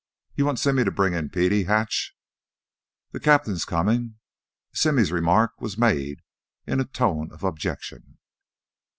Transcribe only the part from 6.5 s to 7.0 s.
in a